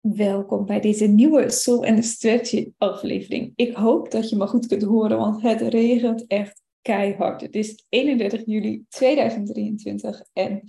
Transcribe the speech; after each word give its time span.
Welkom 0.00 0.66
bij 0.66 0.80
deze 0.80 1.06
nieuwe 1.06 1.50
Soul 1.50 1.84
and 1.84 2.04
Strategy 2.04 2.72
aflevering. 2.78 3.52
Ik 3.56 3.74
hoop 3.74 4.10
dat 4.10 4.28
je 4.28 4.36
me 4.36 4.46
goed 4.46 4.66
kunt 4.66 4.82
horen, 4.82 5.18
want 5.18 5.42
het 5.42 5.60
regent 5.60 6.26
echt 6.26 6.62
keihard. 6.82 7.40
Het 7.40 7.54
is 7.54 7.84
31 7.88 8.42
juli 8.46 8.84
2023 8.88 10.22
en 10.32 10.62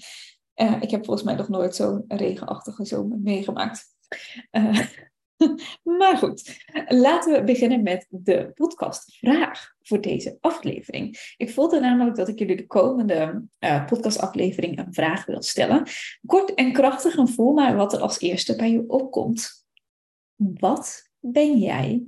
uh, 0.56 0.78
ik 0.82 0.92
heb 0.92 1.06
volgens 1.06 1.26
mij 1.26 1.36
nog 1.36 1.50
nooit 1.50 1.76
zo'n 1.76 2.04
regenachtige 2.08 2.86
zomer 2.86 3.18
meegemaakt. 3.20 3.86
Uh, 4.52 4.80
maar 6.00 6.18
goed, 6.18 6.66
laten 6.88 7.34
we 7.34 7.44
beginnen 7.44 7.84
met 7.84 8.08
de 8.10 8.52
podcastvraag 8.54 9.74
voor 9.82 10.02
deze 10.02 10.38
aflevering. 10.42 11.34
Ik 11.38 11.50
voelde 11.50 11.80
namelijk 11.80 12.16
dat 12.16 12.28
ik 12.28 12.40
jullie 12.40 12.56
de 12.56 12.68
komende 12.68 13.44
uh, 13.60 13.86
podcastaflevering 13.86 14.78
een 14.78 14.94
vraag 14.94 15.26
wil 15.26 15.42
stellen. 15.42 15.88
Kort 16.26 16.54
en 16.54 16.74
krachtig 16.74 17.18
en 17.18 17.28
voel 17.28 17.54
maar 17.54 17.76
wat 17.76 17.94
er 17.94 18.00
als 18.00 18.20
eerste 18.20 18.56
bij 18.56 18.72
je 18.72 18.90
opkomt. 18.90 19.66
Wat 20.36 21.10
ben 21.20 21.58
jij 21.58 22.04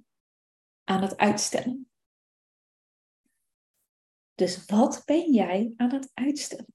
aan 0.84 1.02
het 1.02 1.18
uitstellen? 1.18 1.88
Dus 4.36 4.66
wat 4.66 5.02
ben 5.06 5.32
jij 5.32 5.74
aan 5.76 5.94
het 5.94 6.12
uitstellen? 6.14 6.74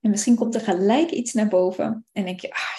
En 0.00 0.10
misschien 0.10 0.36
komt 0.36 0.54
er 0.54 0.60
gelijk 0.60 1.10
iets 1.10 1.32
naar 1.32 1.48
boven 1.48 2.06
en 2.12 2.24
denk 2.24 2.40
je, 2.40 2.50
ah 2.50 2.76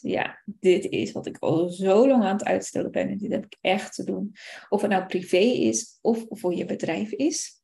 ja, 0.00 0.42
dit 0.44 0.84
is 0.84 1.12
wat 1.12 1.26
ik 1.26 1.38
al 1.38 1.68
zo 1.68 2.08
lang 2.08 2.24
aan 2.24 2.36
het 2.36 2.44
uitstellen 2.44 2.90
ben 2.90 3.08
en 3.08 3.18
dit 3.18 3.32
heb 3.32 3.44
ik 3.44 3.56
echt 3.60 3.94
te 3.94 4.04
doen. 4.04 4.32
Of 4.68 4.80
het 4.80 4.90
nou 4.90 5.06
privé 5.06 5.36
is 5.36 5.98
of 6.00 6.24
voor 6.28 6.54
je 6.54 6.64
bedrijf 6.64 7.10
is. 7.10 7.62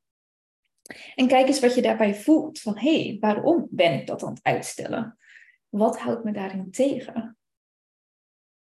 En 1.14 1.28
kijk 1.28 1.46
eens 1.46 1.60
wat 1.60 1.74
je 1.74 1.82
daarbij 1.82 2.14
voelt. 2.14 2.60
Van 2.60 2.78
hé, 2.78 3.02
hey, 3.02 3.16
waarom 3.20 3.66
ben 3.70 4.00
ik 4.00 4.06
dat 4.06 4.23
aan 4.23 4.34
het 4.34 4.42
uitstellen? 4.42 5.18
Wat 5.68 5.98
houdt 5.98 6.24
me 6.24 6.32
daarin 6.32 6.70
tegen? 6.70 7.38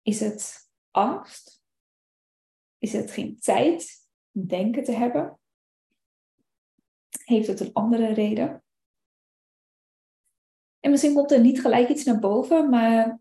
Is 0.01 0.19
het 0.19 0.69
angst? 0.91 1.63
Is 2.77 2.93
het 2.93 3.11
geen 3.11 3.39
tijd 3.39 4.07
denken 4.31 4.83
te 4.83 4.91
hebben? 4.91 5.39
Heeft 7.23 7.47
het 7.47 7.59
een 7.59 7.73
andere 7.73 8.13
reden? 8.13 8.63
En 10.79 10.91
misschien 10.91 11.13
komt 11.13 11.31
er 11.31 11.39
niet 11.39 11.61
gelijk 11.61 11.89
iets 11.89 12.03
naar 12.03 12.19
boven, 12.19 12.69
maar 12.69 13.19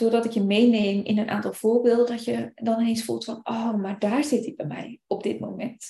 doordat 0.00 0.24
ik 0.24 0.30
je 0.30 0.42
meeneem 0.42 1.04
in 1.04 1.18
een 1.18 1.28
aantal 1.28 1.52
voorbeelden, 1.52 2.06
dat 2.06 2.24
je 2.24 2.52
dan 2.54 2.80
eens 2.80 3.04
voelt 3.04 3.24
van, 3.24 3.40
oh, 3.42 3.74
maar 3.74 3.98
daar 3.98 4.24
zit 4.24 4.44
hij 4.44 4.54
bij 4.56 4.66
mij 4.66 5.00
op 5.06 5.22
dit 5.22 5.40
moment. 5.40 5.84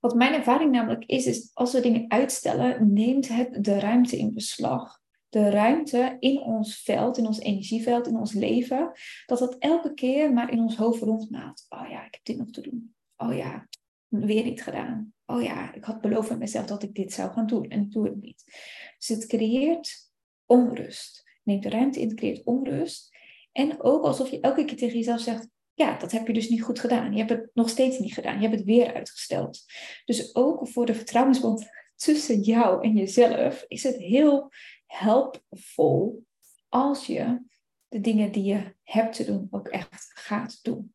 Wat 0.00 0.14
mijn 0.14 0.34
ervaring 0.34 0.72
namelijk 0.72 1.04
is, 1.04 1.26
is 1.26 1.50
als 1.54 1.72
we 1.72 1.80
dingen 1.80 2.10
uitstellen, 2.10 2.92
neemt 2.92 3.28
het 3.28 3.64
de 3.64 3.78
ruimte 3.78 4.18
in 4.18 4.34
beslag. 4.34 4.98
De 5.28 5.50
ruimte 5.50 6.16
in 6.18 6.40
ons 6.40 6.82
veld, 6.82 7.18
in 7.18 7.26
ons 7.26 7.38
energieveld, 7.38 8.06
in 8.06 8.16
ons 8.16 8.32
leven, 8.32 8.92
dat 9.26 9.38
dat 9.38 9.56
elke 9.58 9.94
keer 9.94 10.32
maar 10.32 10.52
in 10.52 10.60
ons 10.60 10.76
hoofd 10.76 11.02
rondmaalt. 11.02 11.66
Oh 11.68 11.88
ja, 11.90 12.06
ik 12.06 12.14
heb 12.14 12.24
dit 12.24 12.38
nog 12.38 12.50
te 12.50 12.60
doen. 12.60 12.94
Oh 13.16 13.36
ja, 13.36 13.68
weer 14.08 14.44
niet 14.44 14.62
gedaan. 14.62 15.12
Oh 15.26 15.42
ja, 15.42 15.74
ik 15.74 15.84
had 15.84 16.00
beloofd 16.00 16.30
aan 16.30 16.38
mezelf 16.38 16.66
dat 16.66 16.82
ik 16.82 16.94
dit 16.94 17.12
zou 17.12 17.32
gaan 17.32 17.46
doen 17.46 17.68
en 17.68 17.80
ik 17.80 17.92
doe 17.92 18.04
het 18.04 18.22
niet. 18.22 18.44
Dus 18.98 19.08
het 19.08 19.26
creëert 19.26 20.12
onrust 20.46 21.29
neemt 21.50 21.66
ruimte 21.66 22.00
in, 22.00 22.16
creëert 22.16 22.44
onrust. 22.44 23.16
En 23.52 23.82
ook 23.82 24.04
alsof 24.04 24.30
je 24.30 24.40
elke 24.40 24.64
keer 24.64 24.76
tegen 24.76 24.96
jezelf 24.96 25.20
zegt, 25.20 25.48
ja, 25.74 25.98
dat 25.98 26.12
heb 26.12 26.26
je 26.26 26.32
dus 26.32 26.48
niet 26.48 26.62
goed 26.62 26.80
gedaan. 26.80 27.12
Je 27.12 27.18
hebt 27.18 27.30
het 27.30 27.50
nog 27.54 27.68
steeds 27.68 27.98
niet 27.98 28.14
gedaan. 28.14 28.34
Je 28.34 28.46
hebt 28.46 28.54
het 28.54 28.64
weer 28.64 28.94
uitgesteld. 28.94 29.64
Dus 30.04 30.34
ook 30.34 30.68
voor 30.68 30.86
de 30.86 30.94
vertrouwensband 30.94 31.68
tussen 31.96 32.40
jou 32.40 32.84
en 32.84 32.96
jezelf 32.96 33.64
is 33.68 33.82
het 33.82 33.96
heel 33.96 34.52
helpvol 34.86 36.24
als 36.68 37.06
je 37.06 37.48
de 37.88 38.00
dingen 38.00 38.32
die 38.32 38.44
je 38.44 38.74
hebt 38.82 39.16
te 39.16 39.24
doen 39.24 39.46
ook 39.50 39.68
echt 39.68 40.10
gaat 40.14 40.58
doen. 40.62 40.94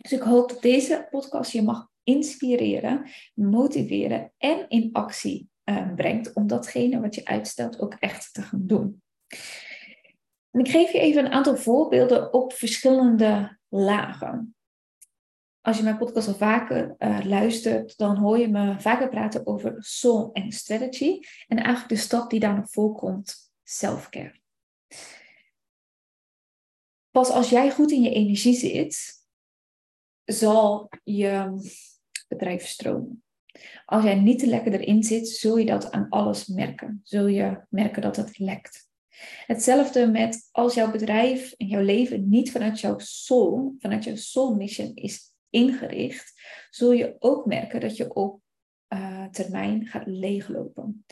Dus 0.00 0.12
ik 0.12 0.22
hoop 0.22 0.48
dat 0.48 0.62
deze 0.62 1.06
podcast 1.10 1.52
je 1.52 1.62
mag 1.62 1.88
inspireren, 2.02 3.10
motiveren 3.34 4.32
en 4.38 4.68
in 4.68 4.88
actie 4.92 5.48
uh, 5.64 5.94
brengt 5.94 6.32
om 6.32 6.46
datgene 6.46 7.00
wat 7.00 7.14
je 7.14 7.24
uitstelt 7.24 7.80
ook 7.80 7.94
echt 7.94 8.34
te 8.34 8.42
gaan 8.42 8.66
doen. 8.66 9.02
En 10.54 10.60
ik 10.60 10.68
geef 10.68 10.92
je 10.92 10.98
even 10.98 11.24
een 11.24 11.32
aantal 11.32 11.56
voorbeelden 11.56 12.32
op 12.32 12.52
verschillende 12.52 13.58
lagen. 13.68 14.56
Als 15.60 15.76
je 15.76 15.82
mijn 15.82 15.98
podcast 15.98 16.28
al 16.28 16.34
vaker 16.34 16.94
uh, 16.98 17.24
luistert, 17.24 17.96
dan 17.96 18.16
hoor 18.16 18.38
je 18.38 18.48
me 18.48 18.80
vaker 18.80 19.08
praten 19.08 19.46
over 19.46 19.76
soul 19.78 20.32
en 20.32 20.52
strategy. 20.52 21.20
En 21.46 21.56
eigenlijk 21.56 21.88
de 21.88 21.96
stap 21.96 22.30
die 22.30 22.40
daar 22.40 22.56
nog 22.56 22.70
voorkomt, 22.70 23.52
self-care. 23.62 24.40
Pas 27.10 27.30
als 27.30 27.50
jij 27.50 27.70
goed 27.70 27.90
in 27.90 28.02
je 28.02 28.10
energie 28.10 28.54
zit, 28.54 29.12
zal 30.24 30.88
je 31.04 31.60
bedrijf 32.28 32.66
stromen. 32.66 33.24
Als 33.84 34.04
jij 34.04 34.14
niet 34.14 34.38
te 34.38 34.46
lekker 34.46 34.72
erin 34.72 35.02
zit, 35.02 35.28
zul 35.28 35.56
je 35.56 35.66
dat 35.66 35.90
aan 35.90 36.08
alles 36.08 36.46
merken. 36.46 37.00
Zul 37.02 37.26
je 37.26 37.64
merken 37.68 38.02
dat 38.02 38.16
het 38.16 38.38
lekt. 38.38 38.92
Hetzelfde 39.46 40.06
met 40.06 40.48
als 40.52 40.74
jouw 40.74 40.90
bedrijf 40.90 41.52
en 41.52 41.66
jouw 41.66 41.82
leven 41.82 42.28
niet 42.28 42.50
vanuit 42.50 42.80
jouw 42.80 42.98
soul, 42.98 43.74
vanuit 43.78 44.04
jouw 44.04 44.16
soul 44.16 44.54
mission 44.54 44.94
is 44.94 45.32
ingericht, 45.50 46.32
zul 46.70 46.92
je 46.92 47.16
ook 47.18 47.46
merken 47.46 47.80
dat 47.80 47.96
je 47.96 48.14
op 48.14 48.40
uh, 48.88 49.26
termijn 49.26 49.86
gaat 49.86 50.06
leeglopen. 50.06 51.04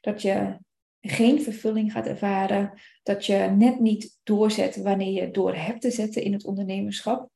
Dat 0.00 0.22
je 0.22 0.58
geen 1.00 1.42
vervulling 1.42 1.92
gaat 1.92 2.06
ervaren, 2.06 2.80
dat 3.02 3.26
je 3.26 3.34
net 3.34 3.80
niet 3.80 4.18
doorzet 4.22 4.76
wanneer 4.76 5.22
je 5.22 5.30
door 5.30 5.54
hebt 5.54 5.80
te 5.80 5.90
zetten 5.90 6.22
in 6.22 6.32
het 6.32 6.44
ondernemerschap. 6.44 7.30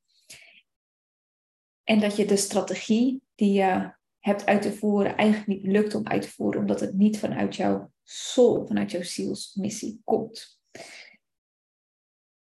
En 1.84 2.00
dat 2.00 2.16
je 2.16 2.26
de 2.26 2.36
strategie 2.36 3.22
die 3.34 3.52
je 3.52 3.94
hebt 4.24 4.46
uit 4.46 4.62
te 4.62 4.72
voeren 4.72 5.16
eigenlijk 5.16 5.48
niet 5.48 5.72
lukt 5.72 5.94
om 5.94 6.06
uit 6.06 6.22
te 6.22 6.30
voeren, 6.30 6.60
omdat 6.60 6.80
het 6.80 6.94
niet 6.94 7.18
vanuit 7.18 7.56
jouw 7.56 7.90
soul, 8.02 8.66
vanuit 8.66 8.90
jouw 8.90 9.02
zielsmissie 9.02 10.00
komt. 10.04 10.60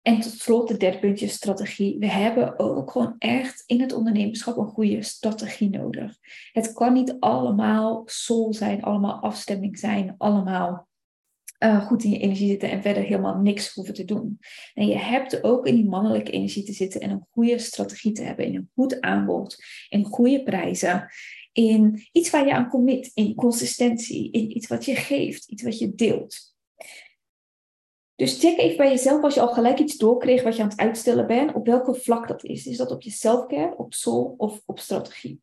En 0.02 0.20
tot 0.20 0.32
slot, 0.32 0.68
de 0.68 0.78
derde 0.78 1.00
puntje, 1.00 1.28
strategie. 1.28 2.00
We 2.00 2.08
hebben 2.08 2.60
ook 2.60 2.92
gewoon 2.92 3.16
echt 3.18 3.64
in 3.66 3.82
het 3.82 3.94
ondernemerschap 3.94 4.58
een 4.58 4.68
goede 4.68 5.02
strategie 5.02 5.70
nodig. 5.70 6.18
Het 6.52 6.74
kan 6.74 6.94
niet 6.94 7.16
allemaal 7.20 8.04
soul 8.06 8.54
zijn, 8.54 8.84
allemaal 8.84 9.22
afstemming 9.22 9.80
zijn, 9.80 10.16
allemaal 10.18 10.88
uh, 11.60 11.86
goed 11.86 12.04
in 12.04 12.10
je 12.10 12.20
energie 12.20 12.48
zitten 12.48 12.70
en 12.70 12.82
verder 12.82 13.04
helemaal 13.04 13.38
niks 13.38 13.74
hoeven 13.74 13.94
te 13.94 14.06
doen. 14.06 14.40
En 14.74 14.88
je 14.88 14.98
hebt 14.98 15.44
ook 15.44 15.68
in 15.68 15.76
die 15.76 15.90
mannelijke 15.90 16.32
energie 16.32 16.64
te 16.64 16.74
zitten 16.74 17.02
en 17.02 17.10
een 17.10 17.28
goede 17.32 17.58
strategie 17.58 18.12
te 18.12 18.24
hebben, 18.24 18.46
in 18.46 18.56
een 18.56 18.70
goed 18.74 19.02
aanbod, 19.02 19.58
in 19.90 20.04
goede 20.04 20.44
prijzen, 20.44 21.10
in 21.56 22.08
iets 22.12 22.30
waar 22.30 22.46
je 22.46 22.54
aan 22.54 22.70
commit, 22.70 23.12
in 23.14 23.36
consistentie, 23.36 24.32
in 24.32 24.56
iets 24.56 24.68
wat 24.68 24.86
je 24.86 24.96
geeft, 24.96 25.48
iets 25.50 25.64
wat 25.64 25.80
je 25.80 25.96
deelt. 25.96 26.54
Dus 28.16 28.40
check 28.40 28.58
even 28.58 28.78
bij 28.78 28.90
jezelf 28.90 29.24
als 29.24 29.34
je 29.34 29.42
al 29.42 29.54
gelijk 29.54 29.80
iets 29.80 29.98
doorkreeg 29.98 30.44
wat 30.44 30.56
je 30.56 30.62
aan 30.62 30.70
het 30.70 30.80
uitstellen 30.80 31.28
bent, 31.28 31.54
op 31.54 31.66
welke 31.66 31.94
vlak 31.94 32.28
dat 32.28 32.44
is. 32.44 32.66
Is 32.66 32.78
dat 32.78 32.92
op 32.92 33.02
je 33.02 33.12
selfcare, 33.12 33.78
op 33.78 33.94
soul 33.94 34.36
of 34.38 34.62
op 34.66 34.80
strategie? 34.80 35.42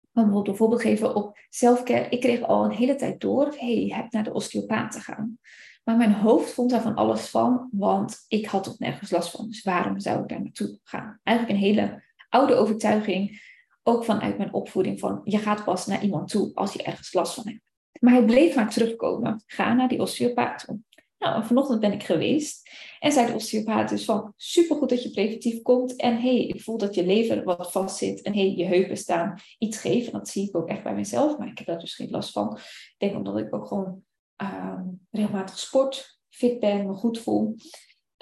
Ik 0.00 0.08
kan 0.12 0.46
een 0.46 0.56
voorbeeld 0.56 0.80
geven 0.80 1.14
op 1.14 1.38
selfcare. 1.48 2.08
Ik 2.08 2.20
kreeg 2.20 2.42
al 2.42 2.64
een 2.64 2.70
hele 2.70 2.94
tijd 2.94 3.20
door, 3.20 3.54
hey, 3.58 3.84
je 3.84 3.94
hebt 3.94 4.12
naar 4.12 4.24
de 4.24 4.32
osteopaat 4.32 4.92
te 4.92 5.00
gaan. 5.00 5.38
Maar 5.84 5.96
mijn 5.96 6.12
hoofd 6.12 6.52
vond 6.52 6.70
daar 6.70 6.82
van 6.82 6.94
alles 6.94 7.28
van, 7.28 7.68
want 7.72 8.24
ik 8.28 8.46
had 8.46 8.66
er 8.66 8.74
nergens 8.78 9.10
last 9.10 9.30
van. 9.30 9.48
Dus 9.48 9.62
waarom 9.62 10.00
zou 10.00 10.22
ik 10.22 10.28
daar 10.28 10.42
naartoe 10.42 10.78
gaan? 10.82 11.20
Eigenlijk 11.22 11.58
een 11.58 11.64
hele 11.64 12.02
oude 12.28 12.54
overtuiging 12.54 13.40
ook 13.82 14.04
vanuit 14.04 14.38
mijn 14.38 14.52
opvoeding 14.52 15.00
van 15.00 15.20
je 15.24 15.38
gaat 15.38 15.64
pas 15.64 15.86
naar 15.86 16.02
iemand 16.02 16.28
toe 16.28 16.50
als 16.54 16.72
je 16.72 16.82
ergens 16.82 17.12
last 17.12 17.34
van 17.34 17.46
hebt. 17.46 17.60
Maar 18.00 18.12
hij 18.12 18.24
bleef 18.24 18.54
vaak 18.54 18.70
terugkomen. 18.70 19.42
Ga 19.46 19.74
naar 19.74 19.88
die 19.88 20.00
osteopaat 20.00 20.64
toe. 20.64 20.78
Nou, 21.18 21.44
vanochtend 21.44 21.80
ben 21.80 21.92
ik 21.92 22.02
geweest 22.02 22.70
en 23.00 23.12
zei 23.12 23.26
de 23.26 23.34
osteopaat 23.34 23.88
dus 23.88 24.04
van 24.04 24.32
supergoed 24.36 24.88
dat 24.88 25.02
je 25.02 25.10
preventief 25.10 25.62
komt 25.62 25.96
en 25.96 26.20
hey, 26.20 26.46
ik 26.46 26.62
voel 26.62 26.78
dat 26.78 26.94
je 26.94 27.06
lever 27.06 27.44
wat 27.44 27.72
vast 27.72 27.96
zit 27.96 28.22
en 28.22 28.34
hey, 28.34 28.54
je 28.56 28.64
heupen 28.64 28.96
staan 28.96 29.38
iets 29.58 29.78
geven. 29.78 30.12
Dat 30.12 30.28
zie 30.28 30.48
ik 30.48 30.56
ook 30.56 30.68
echt 30.68 30.82
bij 30.82 30.94
mezelf, 30.94 31.38
maar 31.38 31.48
ik 31.48 31.58
heb 31.58 31.66
daar 31.66 31.78
dus 31.78 31.94
geen 31.94 32.10
last 32.10 32.32
van. 32.32 32.56
Ik 32.56 32.94
denk 32.98 33.16
omdat 33.16 33.38
ik 33.38 33.54
ook 33.54 33.66
gewoon 33.66 34.02
uh, 34.42 34.80
regelmatig 35.10 35.58
sport, 35.58 36.20
fit 36.28 36.60
ben, 36.60 36.86
me 36.86 36.94
goed 36.94 37.18
voel. 37.18 37.56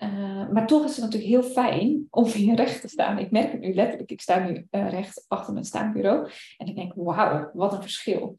Uh, 0.03 0.49
maar 0.49 0.67
toch 0.67 0.85
is 0.85 0.97
het 0.97 1.05
natuurlijk 1.05 1.31
heel 1.31 1.43
fijn 1.43 2.07
om 2.11 2.25
weer 2.25 2.55
recht 2.55 2.81
te 2.81 2.89
staan. 2.89 3.19
Ik 3.19 3.31
merk 3.31 3.53
het 3.53 3.61
nu 3.61 3.75
letterlijk. 3.75 4.11
Ik 4.11 4.21
sta 4.21 4.39
nu 4.39 4.67
uh, 4.71 4.91
recht 4.91 5.25
achter 5.29 5.53
mijn 5.53 5.65
staanbureau. 5.65 6.31
En 6.59 6.67
ik 6.67 6.75
denk, 6.75 6.93
wauw, 6.97 7.51
wat 7.53 7.73
een 7.73 7.83
verschil. 7.83 8.37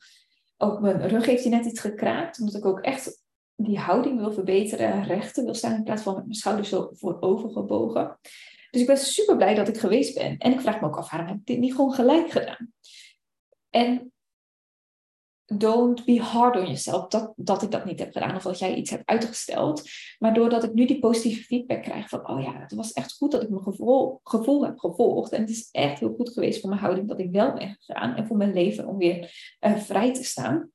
Ook 0.58 0.80
mijn 0.82 1.08
rug 1.08 1.26
heeft 1.26 1.44
hij 1.44 1.52
net 1.52 1.66
iets 1.66 1.80
gekraakt. 1.80 2.40
Omdat 2.40 2.56
ik 2.56 2.66
ook 2.66 2.80
echt 2.80 3.24
die 3.56 3.80
houding 3.80 4.20
wil 4.20 4.32
verbeteren. 4.32 5.04
Rechter 5.04 5.44
wil 5.44 5.54
staan 5.54 5.76
in 5.76 5.84
plaats 5.84 6.02
van 6.02 6.16
met 6.16 6.24
mijn 6.24 6.36
schouders 6.36 6.70
zo 6.70 6.90
voorover 6.94 7.50
gebogen. 7.50 8.20
Dus 8.72 8.82
ik 8.82 8.88
ben 8.88 8.98
super 8.98 9.38
blij 9.38 9.56
dat 9.56 9.68
ik 9.68 9.78
geweest 9.78 10.16
ben. 10.16 10.38
En 10.38 10.52
ik 10.52 10.62
vraag 10.62 10.82
me 10.82 10.88
ook 10.88 10.98
af, 10.98 11.12
waarom 11.12 11.28
heb 11.28 11.38
ik 11.38 11.46
dit 11.46 11.60
niet 11.60 11.76
gewoon 11.76 11.94
gelijk 11.94 12.32
gedaan? 12.32 12.74
En 13.70 14.12
don't 15.58 16.06
be 16.06 16.20
hard 16.20 16.56
on 16.56 16.62
yourself 16.62 17.08
dat, 17.08 17.34
dat 17.36 17.62
ik 17.62 17.72
dat 17.72 17.86
niet 17.86 18.00
heb 18.00 18.12
gedaan 18.12 18.36
of 18.36 18.44
dat 18.44 18.60
jij 18.60 18.76
iets 18.76 18.90
hebt 18.90 19.10
uitgesteld. 19.10 19.90
Maar 20.20 20.34
doordat 20.34 20.64
ik 20.64 20.74
nu 20.74 20.86
die 20.86 21.00
positieve 21.00 21.44
feedback 21.44 21.84
krijg 21.84 22.10
van, 22.10 22.30
oh 22.30 22.42
ja, 22.42 22.60
het 22.60 22.74
was 22.74 22.94
echt 22.94 23.14
goed 23.14 23.32
dat 23.32 23.42
ik 23.42 23.50
mijn 23.50 23.64
gevoel, 23.64 24.20
gevoel 24.24 24.66
heb 24.66 24.80
gevolgd. 24.80 25.32
En 25.32 25.42
het 25.42 25.50
is 25.50 25.70
echt 25.72 26.00
heel 26.00 26.14
goed 26.14 26.30
geweest 26.30 26.60
voor 26.60 26.70
mijn 26.70 26.82
houding 26.82 27.08
dat 27.08 27.20
ik 27.20 27.32
wel 27.32 27.54
ben 27.54 27.78
gegaan 27.80 28.16
en 28.16 28.28
voor 28.28 28.38
mijn 28.38 28.54
leven 28.54 28.88
om 28.88 28.98
weer 28.98 29.56
uh, 29.60 29.78
vrij 29.78 30.14
te 30.14 30.24
staan. 30.24 30.72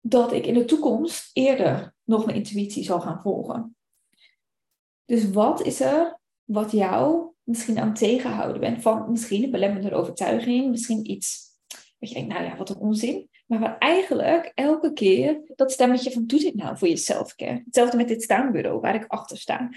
Dat 0.00 0.32
ik 0.32 0.46
in 0.46 0.54
de 0.54 0.64
toekomst 0.64 1.30
eerder 1.32 1.94
nog 2.04 2.24
mijn 2.24 2.36
intuïtie 2.36 2.84
zal 2.84 3.00
gaan 3.00 3.20
volgen. 3.22 3.76
Dus 5.04 5.30
wat 5.30 5.62
is 5.62 5.80
er 5.80 6.20
wat 6.44 6.70
jou 6.70 7.30
misschien 7.42 7.78
aan 7.78 7.94
tegenhouden 7.94 8.60
bent 8.60 8.82
van 8.82 9.10
misschien 9.10 9.44
een 9.44 9.50
belemmerende 9.50 9.96
overtuiging, 9.96 10.70
misschien 10.70 11.10
iets 11.10 11.51
dat 12.02 12.10
je 12.10 12.16
denkt, 12.16 12.32
nou 12.32 12.44
ja, 12.44 12.56
wat 12.56 12.70
een 12.70 12.76
onzin. 12.76 13.28
Maar 13.46 13.58
waar 13.58 13.78
eigenlijk 13.78 14.52
elke 14.54 14.92
keer 14.92 15.40
dat 15.54 15.72
stemmetje 15.72 16.10
van, 16.10 16.26
doe 16.26 16.38
dit 16.38 16.54
nou 16.54 16.78
voor 16.78 16.88
je 16.88 16.96
selfcare. 16.96 17.62
Hetzelfde 17.64 17.96
met 17.96 18.08
dit 18.08 18.22
staanbureau 18.22 18.80
waar 18.80 18.94
ik 18.94 19.04
achter 19.06 19.38
sta. 19.38 19.70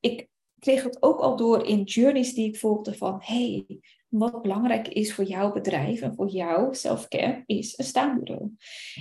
Ik 0.00 0.28
kreeg 0.58 0.82
het 0.82 1.02
ook 1.02 1.20
al 1.20 1.36
door 1.36 1.66
in 1.66 1.82
journeys 1.82 2.34
die 2.34 2.48
ik 2.48 2.56
volgde 2.56 2.94
van, 2.94 3.18
hey, 3.22 3.66
wat 4.08 4.42
belangrijk 4.42 4.88
is 4.88 5.14
voor 5.14 5.24
jouw 5.24 5.52
bedrijf 5.52 6.00
en 6.00 6.14
voor 6.14 6.28
jouw 6.28 6.72
selfcare 6.72 7.42
is 7.46 7.78
een 7.78 7.84
staanbureau. 7.84 8.50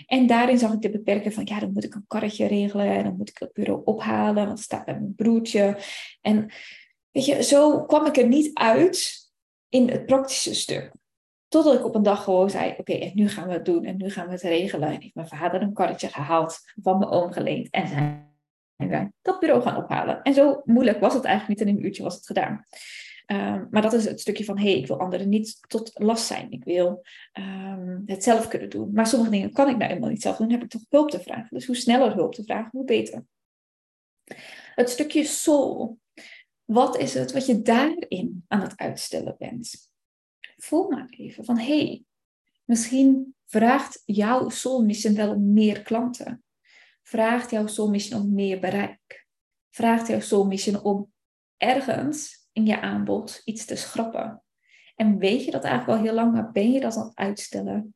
En 0.06 0.28
daarin 0.28 0.58
zag 0.58 0.74
ik 0.74 0.82
de 0.82 0.90
beperking 0.90 1.34
van, 1.34 1.46
ja, 1.46 1.60
dan 1.60 1.72
moet 1.72 1.84
ik 1.84 1.96
een 1.96 2.08
karretje 2.08 2.46
regelen 2.46 2.88
en 2.88 3.04
dan 3.04 3.18
moet 3.18 3.30
ik 3.30 3.38
het 3.38 3.54
bureau 3.54 3.82
ophalen, 3.84 4.46
want 4.46 4.50
het 4.50 4.60
staat 4.60 4.86
bij 4.86 5.00
mijn 5.00 5.16
broertje. 5.16 5.78
En 6.22 6.52
weet 7.12 7.26
je, 7.26 7.44
zo 7.44 7.84
kwam 7.84 8.06
ik 8.06 8.18
er 8.18 8.28
niet 8.28 8.54
uit 8.54 9.14
in 9.70 9.90
het 9.90 10.06
praktische 10.06 10.56
stuk. 10.56 10.92
Totdat 11.48 11.74
ik 11.74 11.86
op 11.86 11.96
een 11.96 12.04
dag 12.04 12.24
gewoon 12.24 12.50
zei: 12.50 12.76
Oké, 12.78 12.94
en 12.94 13.12
nu 13.14 13.30
gaan 13.30 13.48
we 13.48 13.54
het 13.54 13.66
doen 13.66 13.84
en 13.84 13.98
nu 13.98 14.10
gaan 14.10 14.26
we 14.26 14.32
het 14.32 14.42
regelen. 14.42 14.90
En 14.90 15.02
heeft 15.02 15.16
mijn 15.16 15.28
vader 15.28 15.62
een 15.62 15.74
karretje 15.74 16.08
gehaald, 16.08 16.60
van 16.82 17.00
mijn 17.00 17.12
oom 17.12 17.32
geleend 17.32 17.70
en 17.70 17.88
zijn 17.88 18.34
wij 18.76 19.12
dat 19.22 19.40
bureau 19.40 19.62
gaan 19.62 19.84
ophalen. 19.84 20.22
En 20.22 20.34
zo 20.34 20.62
moeilijk 20.64 21.00
was 21.00 21.14
het 21.14 21.24
eigenlijk 21.24 21.60
niet 21.60 21.68
in 21.68 21.76
een 21.76 21.86
uurtje 21.86 22.04
was 22.04 22.16
het 22.16 22.26
gedaan. 22.26 22.66
Um, 23.28 23.68
maar 23.72 23.82
dat 23.82 23.94
is 23.94 24.06
het 24.06 24.20
stukje 24.20 24.44
van: 24.44 24.58
hé, 24.58 24.72
hey, 24.72 24.80
ik 24.80 24.88
wil 24.88 25.00
anderen 25.00 25.30
niet 25.30 25.58
tot 25.68 25.92
last 25.94 26.26
zijn. 26.26 26.52
Ik 26.52 26.64
wil 26.64 27.04
um, 27.34 28.04
het 28.06 28.24
zelf 28.24 28.48
kunnen 28.48 28.70
doen. 28.70 28.90
Maar 28.94 29.08
sommige 29.08 29.32
dingen 29.32 29.52
kan 29.52 29.70
ik 29.70 29.78
nou 29.78 29.88
helemaal 29.88 30.10
niet 30.10 30.22
zelf 30.22 30.38
doen. 30.38 30.52
Heb 30.52 30.64
ik 30.64 30.70
toch 30.70 30.82
hulp 30.90 31.10
te 31.10 31.20
vragen. 31.20 31.48
Dus 31.50 31.66
hoe 31.66 31.76
sneller 31.76 32.14
hulp 32.14 32.34
te 32.34 32.44
vragen, 32.44 32.70
hoe 32.72 32.86
beter. 32.86 33.26
Het 34.76 34.90
stukje 34.90 35.24
soul. 35.24 36.00
Wat 36.66 36.98
is 36.98 37.14
het 37.14 37.32
wat 37.32 37.46
je 37.46 37.62
daarin 37.62 38.44
aan 38.48 38.62
het 38.62 38.78
uitstellen 38.78 39.36
bent? 39.38 39.90
Voel 40.66 40.90
maar 40.90 41.08
even 41.10 41.46
van 41.46 41.58
hé, 41.58 41.86
hey, 41.86 42.04
misschien 42.64 43.36
vraagt 43.46 44.02
jouw 44.06 44.50
soul 44.50 44.86
mission 44.86 45.16
wel 45.16 45.34
om 45.34 45.54
meer 45.54 45.82
klanten. 45.82 46.44
Vraagt 47.04 47.52
jouw 47.52 47.68
soul 47.68 47.90
mission 47.90 48.22
om 48.22 48.34
meer 48.34 48.60
bereik. 48.60 49.28
Vraagt 49.70 50.08
jouw 50.08 50.20
soul 50.20 50.46
mission 50.46 50.82
om 50.84 51.12
ergens 51.58 52.48
in 52.52 52.66
je 52.66 52.82
aanbod 52.82 53.42
iets 53.44 53.66
te 53.66 53.76
schrappen. 53.76 54.44
En 54.96 55.18
weet 55.18 55.46
je 55.46 55.52
dat 55.52 55.64
eigenlijk 55.64 56.00
al 56.00 56.06
heel 56.06 56.14
lang, 56.14 56.34
maar 56.34 56.52
ben 56.52 56.72
je 56.72 56.80
dat 56.80 56.96
aan 56.96 57.06
het 57.06 57.16
uitstellen? 57.16 57.96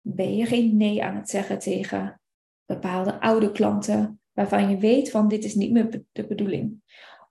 Ben 0.00 0.36
je 0.36 0.46
geen 0.46 0.76
nee 0.76 1.04
aan 1.04 1.16
het 1.16 1.30
zeggen 1.30 1.58
tegen 1.58 2.20
bepaalde 2.64 3.20
oude 3.20 3.52
klanten 3.52 4.20
waarvan 4.32 4.70
je 4.70 4.76
weet 4.76 5.10
van 5.10 5.28
dit 5.28 5.44
is 5.44 5.54
niet 5.54 5.72
meer 5.72 6.02
de 6.12 6.26
bedoeling? 6.26 6.82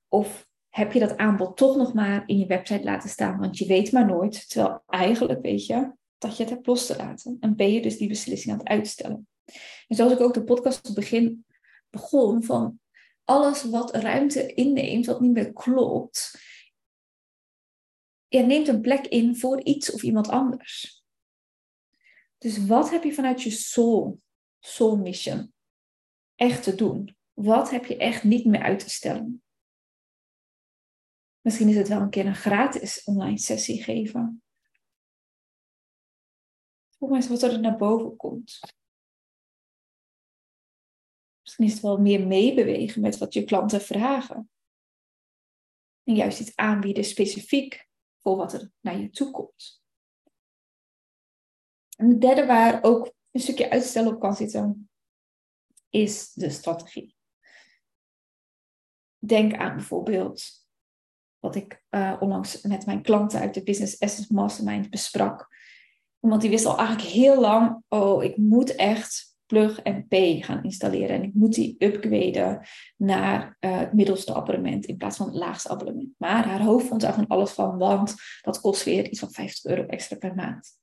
Of 0.07 0.44
heb 0.75 0.91
je 0.91 0.99
dat 0.99 1.17
aanbod 1.17 1.57
toch 1.57 1.75
nog 1.75 1.93
maar 1.93 2.23
in 2.25 2.37
je 2.37 2.45
website 2.45 2.83
laten 2.83 3.09
staan, 3.09 3.39
want 3.39 3.57
je 3.57 3.65
weet 3.65 3.91
maar 3.91 4.05
nooit. 4.05 4.49
Terwijl 4.49 4.83
eigenlijk 4.87 5.41
weet 5.41 5.65
je 5.65 5.91
dat 6.17 6.37
je 6.37 6.43
het 6.43 6.51
hebt 6.51 6.67
los 6.67 6.85
te 6.85 6.95
laten. 6.95 7.37
En 7.39 7.55
ben 7.55 7.71
je 7.71 7.81
dus 7.81 7.97
die 7.97 8.07
beslissing 8.07 8.53
aan 8.53 8.59
het 8.59 8.67
uitstellen. 8.67 9.27
En 9.87 9.95
zoals 9.95 10.11
ik 10.11 10.19
ook 10.19 10.33
de 10.33 10.43
podcast 10.43 10.89
op 10.89 10.95
begin 10.95 11.45
begon, 11.89 12.43
van 12.43 12.79
alles 13.23 13.63
wat 13.63 13.95
ruimte 13.95 14.53
inneemt, 14.53 15.05
wat 15.05 15.19
niet 15.19 15.31
meer 15.31 15.53
klopt, 15.53 16.39
je 18.27 18.39
neemt 18.39 18.67
een 18.67 18.81
plek 18.81 19.07
in 19.07 19.35
voor 19.35 19.63
iets 19.63 19.91
of 19.91 20.03
iemand 20.03 20.29
anders. 20.29 21.03
Dus 22.37 22.65
wat 22.65 22.89
heb 22.89 23.03
je 23.03 23.13
vanuit 23.13 23.41
je 23.41 23.51
soul, 23.51 24.21
soul 24.59 24.97
mission, 24.97 25.53
echt 26.35 26.63
te 26.63 26.75
doen? 26.75 27.15
Wat 27.33 27.69
heb 27.69 27.85
je 27.85 27.97
echt 27.97 28.23
niet 28.23 28.45
meer 28.45 28.61
uit 28.61 28.79
te 28.79 28.89
stellen? 28.89 29.39
Misschien 31.45 31.69
is 31.69 31.75
het 31.75 31.87
wel 31.87 32.01
een 32.01 32.09
keer 32.09 32.25
een 32.25 32.35
gratis 32.35 33.03
online 33.03 33.37
sessie 33.37 33.83
geven. 33.83 34.43
Voel 36.97 37.09
maar 37.09 37.17
eens 37.17 37.27
wat 37.27 37.41
er 37.41 37.59
naar 37.59 37.77
boven 37.77 38.15
komt. 38.15 38.59
Misschien 41.41 41.65
is 41.65 41.73
het 41.73 41.81
wel 41.81 41.97
meer 41.97 42.27
meebewegen 42.27 43.01
met 43.01 43.17
wat 43.17 43.33
je 43.33 43.43
klanten 43.43 43.81
vragen. 43.81 44.49
En 46.03 46.15
juist 46.15 46.39
iets 46.39 46.55
aanbieden 46.55 47.03
specifiek 47.03 47.87
voor 48.21 48.35
wat 48.35 48.53
er 48.53 48.71
naar 48.79 48.99
je 48.99 49.09
toe 49.09 49.31
komt. 49.31 49.83
En 51.97 52.09
de 52.09 52.17
derde 52.17 52.45
waar 52.45 52.83
ook 52.83 53.13
een 53.31 53.41
stukje 53.41 53.69
uitstel 53.69 54.07
op 54.07 54.19
kan 54.19 54.35
zitten, 54.35 54.89
is 55.89 56.31
de 56.33 56.49
strategie. 56.49 57.15
Denk 59.17 59.53
aan 59.53 59.75
bijvoorbeeld 59.75 60.64
wat 61.45 61.55
ik 61.55 61.83
uh, 61.89 62.13
onlangs 62.19 62.61
met 62.61 62.85
mijn 62.85 63.01
klanten 63.01 63.39
uit 63.39 63.53
de 63.53 63.63
Business 63.63 63.97
Essence 63.97 64.33
Mastermind 64.33 64.89
besprak. 64.89 65.47
Want 66.19 66.41
die 66.41 66.49
wist 66.49 66.65
al 66.65 66.77
eigenlijk 66.77 67.07
heel 67.07 67.41
lang, 67.41 67.83
oh, 67.87 68.23
ik 68.23 68.37
moet 68.37 68.75
echt 68.75 69.35
plug 69.45 69.81
en 69.81 70.07
pay 70.07 70.41
gaan 70.41 70.63
installeren. 70.63 71.15
En 71.15 71.23
ik 71.23 71.33
moet 71.33 71.53
die 71.53 71.75
upgraden 71.77 72.61
naar 72.97 73.57
uh, 73.59 73.79
het 73.79 73.93
middelste 73.93 74.35
abonnement 74.35 74.85
in 74.85 74.97
plaats 74.97 75.17
van 75.17 75.25
het 75.25 75.35
laagste 75.35 75.69
abonnement. 75.69 76.13
Maar 76.17 76.47
haar 76.47 76.61
hoofd 76.61 76.87
vond 76.87 77.01
daar 77.01 77.13
van 77.13 77.27
alles 77.27 77.51
van, 77.51 77.77
want 77.77 78.15
dat 78.41 78.61
kost 78.61 78.83
weer 78.83 79.09
iets 79.09 79.19
van 79.19 79.31
50 79.31 79.71
euro 79.71 79.85
extra 79.85 80.17
per 80.17 80.35
maand. 80.35 80.77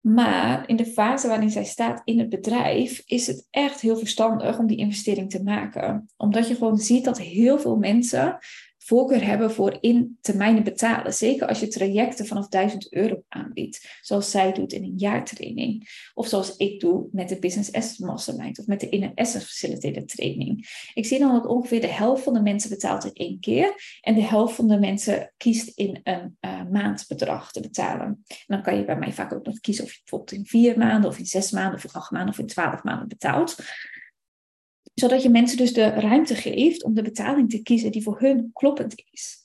Maar 0.00 0.68
in 0.68 0.76
de 0.76 0.86
fase 0.86 1.28
waarin 1.28 1.50
zij 1.50 1.64
staat 1.64 2.02
in 2.04 2.18
het 2.18 2.28
bedrijf, 2.28 3.02
is 3.04 3.26
het 3.26 3.46
echt 3.50 3.80
heel 3.80 3.96
verstandig 3.96 4.58
om 4.58 4.66
die 4.66 4.76
investering 4.76 5.30
te 5.30 5.42
maken. 5.42 6.10
Omdat 6.16 6.48
je 6.48 6.54
gewoon 6.54 6.78
ziet 6.78 7.04
dat 7.04 7.18
heel 7.18 7.58
veel 7.58 7.76
mensen 7.76 8.38
voorkeur 8.90 9.24
hebben 9.24 9.50
voor 9.50 9.78
in 9.80 10.18
termijnen 10.20 10.64
betalen. 10.64 11.14
Zeker 11.14 11.46
als 11.46 11.60
je 11.60 11.68
trajecten 11.68 12.26
vanaf 12.26 12.48
1000 12.48 12.92
euro 12.92 13.22
aanbiedt. 13.28 13.98
Zoals 14.00 14.30
zij 14.30 14.52
doet 14.52 14.72
in 14.72 14.82
een 14.82 14.96
jaartraining. 14.96 15.88
Of 16.14 16.26
zoals 16.26 16.56
ik 16.56 16.80
doe 16.80 17.08
met 17.12 17.28
de 17.28 17.38
Business 17.38 17.72
Asset 17.72 17.98
Mastermind. 17.98 18.58
Of 18.58 18.66
met 18.66 18.80
de 18.80 18.88
Inner 18.88 19.12
Asset 19.14 19.44
Facilitator 19.44 20.04
training. 20.04 20.68
Ik 20.94 21.06
zie 21.06 21.18
dan 21.18 21.32
dat 21.32 21.46
ongeveer 21.46 21.80
de 21.80 21.86
helft 21.86 22.22
van 22.22 22.34
de 22.34 22.42
mensen 22.42 22.70
betaalt 22.70 23.04
in 23.04 23.12
één 23.12 23.40
keer. 23.40 23.74
En 24.00 24.14
de 24.14 24.22
helft 24.22 24.54
van 24.54 24.68
de 24.68 24.78
mensen 24.78 25.32
kiest 25.36 25.78
in 25.78 26.00
een 26.02 26.36
uh, 26.40 26.62
maandbedrag 26.70 27.52
te 27.52 27.60
betalen. 27.60 28.06
En 28.06 28.46
dan 28.46 28.62
kan 28.62 28.76
je 28.76 28.84
bij 28.84 28.98
mij 28.98 29.12
vaak 29.12 29.32
ook 29.32 29.46
nog 29.46 29.60
kiezen 29.60 29.84
of 29.84 29.92
je 29.92 29.98
bijvoorbeeld 30.00 30.32
in 30.32 30.46
vier 30.46 30.78
maanden. 30.78 31.10
Of 31.10 31.18
in 31.18 31.26
zes 31.26 31.50
maanden. 31.50 31.74
Of 31.74 31.84
in 31.84 31.90
acht 31.92 32.10
maanden. 32.10 32.30
Of 32.30 32.38
in 32.38 32.46
twaalf 32.46 32.82
maanden 32.82 33.08
betaalt 33.08 33.56
zodat 35.00 35.22
je 35.22 35.30
mensen 35.30 35.56
dus 35.56 35.72
de 35.72 35.88
ruimte 35.88 36.34
geeft 36.34 36.84
om 36.84 36.94
de 36.94 37.02
betaling 37.02 37.50
te 37.50 37.62
kiezen 37.62 37.92
die 37.92 38.02
voor 38.02 38.20
hun 38.20 38.50
kloppend 38.52 39.02
is. 39.10 39.38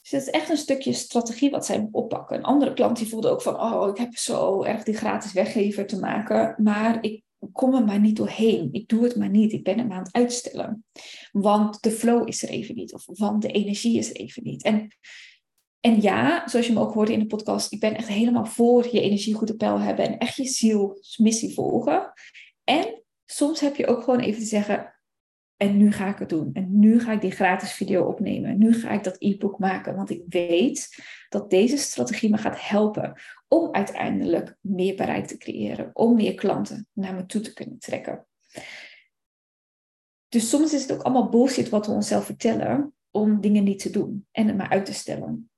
Dus 0.00 0.10
het 0.10 0.22
is 0.22 0.30
echt 0.30 0.50
een 0.50 0.56
stukje 0.56 0.92
strategie 0.92 1.50
wat 1.50 1.66
zij 1.66 1.88
oppakken. 1.90 2.36
Een 2.36 2.44
andere 2.44 2.72
klant 2.72 2.96
die 2.96 3.08
voelde 3.08 3.28
ook 3.28 3.42
van, 3.42 3.60
oh, 3.60 3.88
ik 3.88 3.96
heb 3.96 4.16
zo 4.16 4.62
erg 4.62 4.82
die 4.82 4.94
gratis 4.94 5.32
weggever 5.32 5.86
te 5.86 5.98
maken, 5.98 6.54
maar 6.62 7.04
ik 7.04 7.22
kom 7.52 7.74
er 7.74 7.84
maar 7.84 8.00
niet 8.00 8.16
doorheen. 8.16 8.68
Ik 8.72 8.88
doe 8.88 9.04
het 9.04 9.16
maar 9.16 9.28
niet. 9.28 9.52
Ik 9.52 9.64
ben 9.64 9.78
hem 9.78 9.92
aan 9.92 10.02
het 10.02 10.12
uitstellen. 10.12 10.84
Want 11.32 11.82
de 11.82 11.90
flow 11.90 12.28
is 12.28 12.42
er 12.42 12.48
even 12.48 12.74
niet. 12.74 12.94
Of 12.94 13.04
want 13.06 13.42
de 13.42 13.48
energie 13.48 13.98
is 13.98 14.10
er 14.10 14.16
even 14.16 14.42
niet. 14.42 14.62
En, 14.62 14.88
en 15.80 16.00
ja, 16.00 16.48
zoals 16.48 16.66
je 16.66 16.72
me 16.72 16.80
ook 16.80 16.94
hoorde 16.94 17.12
in 17.12 17.18
de 17.18 17.26
podcast, 17.26 17.72
ik 17.72 17.80
ben 17.80 17.96
echt 17.96 18.08
helemaal 18.08 18.46
voor 18.46 18.88
je 18.92 19.00
energie 19.00 19.34
goed 19.34 19.50
op 19.50 19.58
peil 19.58 19.80
hebben 19.80 20.06
en 20.06 20.18
echt 20.18 20.36
je 20.36 20.44
zielsmissie 20.44 21.54
volgen. 21.54 22.12
En 22.64 22.99
soms 23.30 23.60
heb 23.60 23.76
je 23.76 23.86
ook 23.86 24.02
gewoon 24.02 24.20
even 24.20 24.40
te 24.40 24.46
zeggen, 24.46 24.94
en 25.56 25.76
nu 25.76 25.92
ga 25.92 26.08
ik 26.08 26.18
het 26.18 26.28
doen. 26.28 26.50
En 26.52 26.78
nu 26.78 27.00
ga 27.00 27.12
ik 27.12 27.20
die 27.20 27.30
gratis 27.30 27.72
video 27.72 28.04
opnemen. 28.04 28.58
Nu 28.58 28.72
ga 28.72 28.90
ik 28.90 29.04
dat 29.04 29.16
e-book 29.18 29.58
maken. 29.58 29.96
Want 29.96 30.10
ik 30.10 30.22
weet 30.28 30.88
dat 31.28 31.50
deze 31.50 31.76
strategie 31.76 32.30
me 32.30 32.36
gaat 32.36 32.68
helpen 32.68 33.20
om 33.48 33.74
uiteindelijk 33.74 34.56
meer 34.60 34.96
bereik 34.96 35.26
te 35.26 35.36
creëren. 35.36 35.90
Om 35.92 36.14
meer 36.14 36.34
klanten 36.34 36.88
naar 36.92 37.14
me 37.14 37.26
toe 37.26 37.40
te 37.40 37.52
kunnen 37.52 37.78
trekken. 37.78 38.26
Dus 40.28 40.48
soms 40.48 40.72
is 40.72 40.82
het 40.82 40.92
ook 40.92 41.02
allemaal 41.02 41.28
bullshit 41.28 41.68
wat 41.68 41.86
we 41.86 41.92
onszelf 41.92 42.24
vertellen 42.24 42.94
om 43.10 43.40
dingen 43.40 43.64
niet 43.64 43.78
te 43.78 43.90
doen 43.90 44.26
en 44.32 44.46
het 44.46 44.56
maar 44.56 44.70
uit 44.70 44.86
te 44.86 44.94
stellen 44.94 45.49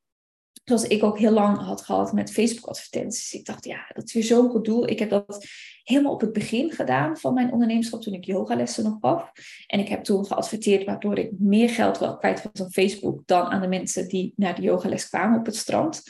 zoals 0.65 0.87
ik 0.87 1.03
ook 1.03 1.19
heel 1.19 1.33
lang 1.33 1.59
had 1.59 1.83
gehad 1.83 2.13
met 2.13 2.33
Facebook-advertenties. 2.33 3.33
Ik 3.33 3.45
dacht, 3.45 3.65
ja, 3.65 3.91
dat 3.95 4.05
is 4.05 4.13
weer 4.13 4.25
zo'n 4.25 4.51
goed 4.51 4.65
doel. 4.65 4.89
Ik 4.89 4.99
heb 4.99 5.11
dat 5.11 5.47
helemaal 5.85 6.13
op 6.13 6.21
het 6.21 6.33
begin 6.33 6.71
gedaan 6.71 7.17
van 7.17 7.35
mijn 7.35 7.53
ondernemerschap 7.53 8.03
toen 8.03 8.15
ik 8.15 8.25
yogalessen 8.25 8.85
nog 8.85 8.97
gaf. 9.01 9.33
En 9.67 9.81
ik 9.81 9.89
heb 9.89 10.05
toen 10.05 10.27
geadverteerd 10.27 10.85
waardoor 10.85 11.19
ik 11.19 11.31
meer 11.39 11.71
geld 11.71 11.99
wel 11.99 12.17
kwijt 12.17 12.43
was 12.43 12.63
aan 12.63 12.73
Facebook 12.73 13.23
dan 13.27 13.47
aan 13.47 13.61
de 13.61 13.69
mensen 13.69 14.09
die 14.09 14.33
naar 14.37 14.55
de 14.55 14.63
yogales 14.63 15.09
kwamen 15.09 15.39
op 15.39 15.47
het 15.47 15.57
strand. 15.57 16.03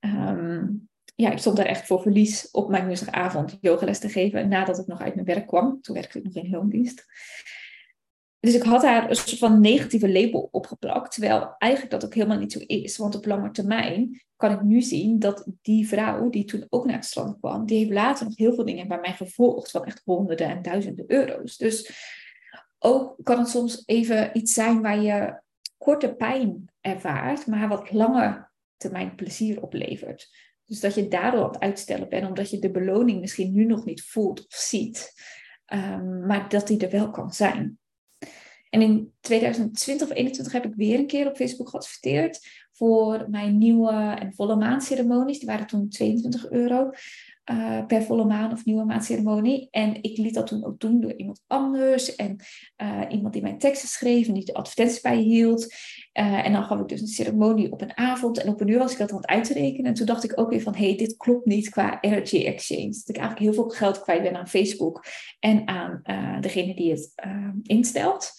Um, 0.00 0.88
ja, 1.14 1.30
ik 1.30 1.38
stond 1.38 1.56
daar 1.56 1.66
echt 1.66 1.86
voor 1.86 2.02
verlies 2.02 2.50
op 2.50 2.68
mijn 2.68 2.86
woensdagavond 2.86 3.58
yogales 3.60 3.98
te 3.98 4.08
geven. 4.08 4.48
Nadat 4.48 4.78
ik 4.78 4.86
nog 4.86 5.00
uit 5.00 5.14
mijn 5.14 5.26
werk 5.26 5.46
kwam. 5.46 5.80
Toen 5.80 5.94
werkte 5.94 6.18
ik 6.18 6.24
nog 6.24 6.34
in 6.34 6.50
loondienst. 6.50 7.04
Dus 8.42 8.54
ik 8.54 8.62
had 8.62 8.80
daar 8.80 9.10
een 9.10 9.16
soort 9.16 9.38
van 9.38 9.60
negatieve 9.60 10.12
label 10.12 10.48
opgeplakt. 10.50 11.12
Terwijl 11.12 11.54
eigenlijk 11.58 11.92
dat 11.92 12.04
ook 12.04 12.14
helemaal 12.14 12.38
niet 12.38 12.52
zo 12.52 12.58
is. 12.66 12.96
Want 12.96 13.14
op 13.14 13.26
lange 13.26 13.50
termijn 13.50 14.22
kan 14.36 14.52
ik 14.52 14.62
nu 14.62 14.80
zien 14.80 15.18
dat 15.18 15.46
die 15.60 15.88
vrouw 15.88 16.30
die 16.30 16.44
toen 16.44 16.66
ook 16.68 16.84
naar 16.84 16.94
het 16.94 17.04
strand 17.04 17.38
kwam. 17.38 17.66
Die 17.66 17.78
heeft 17.78 17.90
later 17.90 18.24
nog 18.24 18.36
heel 18.36 18.54
veel 18.54 18.64
dingen 18.64 18.88
bij 18.88 19.00
mij 19.00 19.12
gevolgd. 19.12 19.70
Van 19.70 19.84
echt 19.84 20.02
honderden 20.04 20.48
en 20.48 20.62
duizenden 20.62 21.04
euro's. 21.08 21.56
Dus 21.56 21.92
ook 22.78 23.16
kan 23.22 23.38
het 23.38 23.48
soms 23.48 23.82
even 23.86 24.30
iets 24.36 24.54
zijn 24.54 24.82
waar 24.82 25.00
je 25.00 25.40
korte 25.78 26.14
pijn 26.14 26.70
ervaart. 26.80 27.46
Maar 27.46 27.68
wat 27.68 27.92
lange 27.92 28.48
termijn 28.76 29.14
plezier 29.14 29.62
oplevert. 29.62 30.28
Dus 30.64 30.80
dat 30.80 30.94
je 30.94 31.08
daardoor 31.08 31.44
aan 31.44 31.52
het 31.52 31.60
uitstellen 31.60 32.08
bent, 32.08 32.28
omdat 32.28 32.50
je 32.50 32.58
de 32.58 32.70
beloning 32.70 33.20
misschien 33.20 33.52
nu 33.52 33.64
nog 33.64 33.84
niet 33.84 34.02
voelt 34.02 34.40
of 34.40 34.54
ziet, 34.54 35.12
um, 35.72 36.26
maar 36.26 36.48
dat 36.48 36.66
die 36.66 36.78
er 36.78 36.90
wel 36.90 37.10
kan 37.10 37.32
zijn. 37.32 37.80
En 38.72 38.82
in 38.82 39.12
2020 39.20 40.08
of 40.08 40.12
2021 40.14 40.52
heb 40.52 40.64
ik 40.64 40.74
weer 40.74 40.98
een 40.98 41.06
keer 41.06 41.26
op 41.26 41.36
Facebook 41.36 41.68
geadverteerd 41.68 42.40
voor 42.72 43.26
mijn 43.30 43.58
nieuwe 43.58 44.16
en 44.18 44.32
volle 44.34 44.56
maandceremonies. 44.56 45.38
Die 45.38 45.48
waren 45.48 45.66
toen 45.66 45.88
22 45.88 46.50
euro. 46.50 46.90
Uh, 47.50 47.86
per 47.86 48.02
volle 48.02 48.24
maan 48.24 48.52
of 48.52 48.64
nieuwe 48.64 48.84
maandceremonie. 48.84 49.68
En 49.70 50.02
ik 50.02 50.16
liet 50.18 50.34
dat 50.34 50.46
toen 50.46 50.64
ook 50.64 50.80
doen 50.80 51.00
door 51.00 51.16
iemand 51.16 51.42
anders. 51.46 52.16
En 52.16 52.36
uh, 52.82 53.02
iemand 53.08 53.32
die 53.32 53.42
mijn 53.42 53.58
teksten 53.58 53.88
schreef 53.88 54.28
en 54.28 54.34
die 54.34 54.44
de 54.44 54.54
advertenties 54.54 55.00
bijhield. 55.00 55.62
Uh, 55.62 56.46
en 56.46 56.52
dan 56.52 56.64
gaf 56.64 56.80
ik 56.80 56.88
dus 56.88 57.00
een 57.00 57.06
ceremonie 57.06 57.72
op 57.72 57.80
een 57.80 57.96
avond. 57.96 58.38
En 58.38 58.48
op 58.48 58.60
een 58.60 58.68
uur 58.68 58.78
was 58.78 58.92
ik 58.92 58.98
dat 58.98 59.10
aan 59.10 59.16
het 59.16 59.26
uitrekenen. 59.26 59.86
En 59.86 59.94
toen 59.94 60.06
dacht 60.06 60.24
ik 60.24 60.40
ook 60.40 60.50
weer 60.50 60.60
van, 60.62 60.74
hé, 60.74 60.86
hey, 60.86 60.96
dit 60.96 61.16
klopt 61.16 61.46
niet 61.46 61.68
qua 61.68 62.00
energy 62.00 62.44
exchange. 62.44 62.88
Dat 62.88 63.08
ik 63.08 63.16
eigenlijk 63.16 63.38
heel 63.38 63.62
veel 63.62 63.68
geld 63.68 64.02
kwijt 64.02 64.22
ben 64.22 64.36
aan 64.36 64.48
Facebook 64.48 65.04
en 65.38 65.68
aan 65.68 66.02
degene 66.40 66.74
die 66.74 66.90
het 66.90 67.12
instelt. 67.62 68.32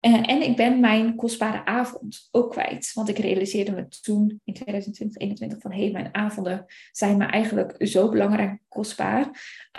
Uh, 0.00 0.30
en 0.30 0.42
ik 0.42 0.56
ben 0.56 0.80
mijn 0.80 1.16
kostbare 1.16 1.64
avond 1.64 2.28
ook 2.30 2.50
kwijt. 2.50 2.92
Want 2.92 3.08
ik 3.08 3.18
realiseerde 3.18 3.72
me 3.72 3.88
toen 3.88 4.40
in 4.44 4.54
2020, 4.54 5.16
2021 5.16 5.60
van 5.60 5.72
hé, 5.72 5.82
hey, 5.82 5.90
mijn 5.90 6.14
avonden 6.14 6.64
zijn 6.92 7.16
me 7.16 7.24
eigenlijk 7.24 7.74
zo 7.78 8.08
belangrijk 8.08 8.60
kostbaar. 8.68 9.30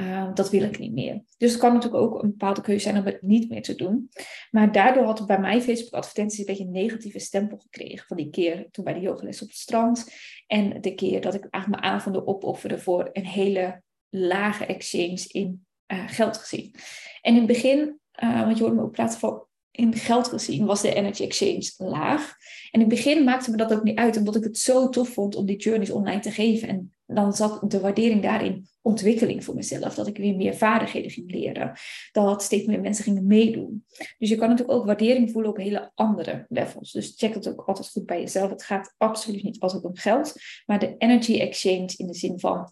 Uh, 0.01 0.33
dat 0.33 0.49
wil 0.49 0.63
ik 0.63 0.79
niet 0.79 0.93
meer. 0.93 1.23
Dus 1.37 1.51
het 1.51 1.59
kan 1.59 1.73
natuurlijk 1.73 2.03
ook 2.03 2.23
een 2.23 2.29
bepaalde 2.29 2.61
keuze 2.61 2.83
zijn 2.83 2.97
om 2.97 3.05
het 3.05 3.21
niet 3.21 3.49
meer 3.49 3.61
te 3.61 3.75
doen. 3.75 4.09
Maar 4.51 4.71
daardoor 4.71 5.03
had 5.03 5.27
bij 5.27 5.39
mij 5.39 5.61
Facebook 5.61 5.93
advertenties 5.93 6.39
een 6.39 6.45
beetje 6.45 6.63
een 6.63 6.71
negatieve 6.71 7.19
stempel 7.19 7.57
gekregen. 7.57 8.07
Van 8.07 8.17
die 8.17 8.29
keer 8.29 8.67
toen 8.71 8.83
bij 8.83 8.93
de 8.93 8.99
yogales 8.99 9.41
op 9.41 9.47
het 9.47 9.57
strand. 9.57 10.11
En 10.47 10.81
de 10.81 10.95
keer 10.95 11.21
dat 11.21 11.33
ik 11.33 11.47
eigenlijk 11.49 11.81
mijn 11.81 11.93
avonden 11.93 12.27
opofferde 12.27 12.79
voor 12.79 13.09
een 13.13 13.25
hele 13.25 13.81
lage 14.09 14.65
exchange 14.65 15.25
in 15.27 15.65
uh, 15.87 16.03
geld 16.07 16.37
gezien. 16.37 16.75
En 17.21 17.33
in 17.33 17.37
het 17.37 17.47
begin, 17.47 17.99
want 18.11 18.57
je 18.57 18.63
hoorde 18.63 18.77
me 18.77 18.83
ook 18.83 18.91
praten 18.91 19.19
van 19.19 19.47
in 19.71 19.93
geld 19.93 20.27
gezien 20.27 20.65
was 20.65 20.81
de 20.81 20.93
energy 20.93 21.23
exchange 21.23 21.71
laag. 21.77 22.35
En 22.71 22.79
in 22.81 22.89
het 22.89 22.89
begin 22.89 23.23
maakte 23.23 23.51
me 23.51 23.57
dat 23.57 23.73
ook 23.73 23.83
niet 23.83 23.97
uit, 23.97 24.17
omdat 24.17 24.35
ik 24.35 24.43
het 24.43 24.57
zo 24.57 24.89
tof 24.89 25.09
vond 25.09 25.35
om 25.35 25.45
die 25.45 25.57
journeys 25.57 25.91
online 25.91 26.19
te 26.19 26.31
geven. 26.31 26.67
En 26.67 26.93
dan 27.05 27.33
zat 27.33 27.71
de 27.71 27.79
waardering 27.79 28.21
daarin 28.21 28.67
ontwikkeling 28.81 29.43
voor 29.43 29.55
mezelf. 29.55 29.95
Dat 29.95 30.07
ik 30.07 30.17
weer 30.17 30.35
meer 30.35 30.55
vaardigheden 30.55 31.11
ging 31.11 31.31
leren. 31.31 31.73
Dat 32.11 32.43
steeds 32.43 32.65
meer 32.65 32.81
mensen 32.81 33.03
gingen 33.03 33.27
meedoen. 33.27 33.85
Dus 34.17 34.29
je 34.29 34.35
kan 34.35 34.49
natuurlijk 34.49 34.77
ook 34.77 34.85
waardering 34.85 35.31
voelen 35.31 35.51
op 35.51 35.57
hele 35.57 35.91
andere 35.95 36.45
levels. 36.49 36.91
Dus 36.91 37.13
check 37.15 37.33
het 37.33 37.49
ook 37.49 37.63
altijd 37.65 37.89
goed 37.89 38.05
bij 38.05 38.19
jezelf. 38.19 38.49
Het 38.49 38.63
gaat 38.63 38.93
absoluut 38.97 39.43
niet 39.43 39.59
altijd 39.59 39.83
om 39.83 39.95
geld. 39.95 40.33
Maar 40.65 40.79
de 40.79 40.95
energy 40.97 41.39
exchange 41.39 41.93
in 41.97 42.07
de 42.07 42.13
zin 42.13 42.39
van 42.39 42.71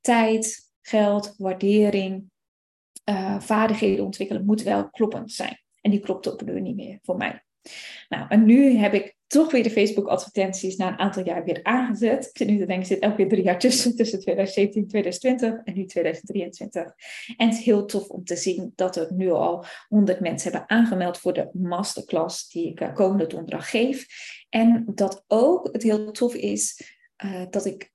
tijd, 0.00 0.70
geld, 0.82 1.34
waardering, 1.36 2.30
uh, 3.10 3.40
vaardigheden 3.40 4.04
ontwikkelen 4.04 4.44
moet 4.44 4.62
wel 4.62 4.90
kloppend 4.90 5.32
zijn. 5.32 5.64
En 5.86 5.92
die 5.92 6.00
klopte 6.00 6.32
op 6.32 6.38
de 6.38 6.52
niet 6.52 6.76
meer 6.76 6.98
voor 7.02 7.16
mij. 7.16 7.44
Nou, 8.08 8.26
en 8.28 8.44
nu 8.44 8.76
heb 8.76 8.94
ik 8.94 9.16
toch 9.26 9.50
weer 9.50 9.62
de 9.62 9.70
Facebook-advertenties 9.70 10.76
na 10.76 10.88
een 10.88 10.98
aantal 10.98 11.24
jaar 11.24 11.44
weer 11.44 11.60
aangezet. 11.62 12.24
Ik 12.24 12.36
zit 12.36 12.48
nu 12.48 12.58
te 12.58 12.66
denken, 12.66 12.78
ik 12.78 12.86
zit 12.86 12.98
elke 12.98 13.16
keer 13.16 13.28
drie 13.28 13.42
jaar 13.42 13.58
tussen, 13.58 13.96
tussen 13.96 14.20
2017 14.20 14.82
en 14.82 14.88
2020 14.88 15.64
en 15.64 15.74
nu 15.74 15.86
2023. 15.86 16.82
En 17.36 17.48
het 17.48 17.58
is 17.58 17.64
heel 17.64 17.84
tof 17.84 18.08
om 18.08 18.24
te 18.24 18.36
zien 18.36 18.72
dat 18.74 18.96
er 18.96 19.12
nu 19.14 19.30
al 19.30 19.64
100 19.88 20.20
mensen 20.20 20.52
hebben 20.52 20.70
aangemeld 20.70 21.18
voor 21.18 21.32
de 21.32 21.48
masterclass 21.52 22.48
die 22.48 22.70
ik 22.70 22.80
eh, 22.80 22.94
komende 22.94 23.26
donderdag 23.26 23.70
geef. 23.70 24.06
En 24.48 24.84
dat 24.94 25.24
ook 25.26 25.68
het 25.72 25.82
heel 25.82 26.10
tof 26.10 26.34
is 26.34 26.94
uh, 27.24 27.44
dat 27.50 27.64
ik 27.64 27.94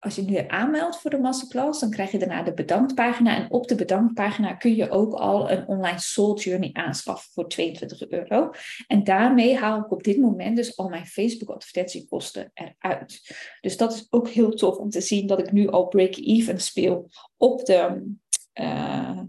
als 0.00 0.14
je 0.14 0.22
nu 0.22 0.44
aanmeldt 0.46 0.96
voor 0.96 1.10
de 1.10 1.18
masterclass, 1.18 1.80
dan 1.80 1.90
krijg 1.90 2.10
je 2.10 2.18
daarna 2.18 2.42
de 2.42 2.54
bedankpagina. 2.54 3.36
En 3.36 3.50
op 3.50 3.68
de 3.68 3.74
bedankpagina 3.74 4.54
kun 4.54 4.76
je 4.76 4.90
ook 4.90 5.12
al 5.12 5.50
een 5.50 5.66
online 5.66 6.00
soul 6.00 6.38
journey 6.38 6.70
aanschaffen 6.72 7.32
voor 7.32 7.48
22 7.48 8.08
euro. 8.08 8.50
En 8.86 9.04
daarmee 9.04 9.56
haal 9.56 9.80
ik 9.80 9.90
op 9.90 10.02
dit 10.02 10.18
moment 10.18 10.56
dus 10.56 10.76
al 10.76 10.88
mijn 10.88 11.06
Facebook 11.06 11.48
advertentiekosten 11.48 12.50
eruit. 12.54 13.36
Dus 13.60 13.76
dat 13.76 13.92
is 13.92 14.06
ook 14.10 14.28
heel 14.28 14.50
tof 14.50 14.76
om 14.76 14.90
te 14.90 15.00
zien 15.00 15.26
dat 15.26 15.38
ik 15.38 15.52
nu 15.52 15.68
al 15.68 15.88
break-even 15.88 16.60
speel 16.60 17.10
op 17.36 17.64
de 17.64 18.12
uh, 18.60 19.20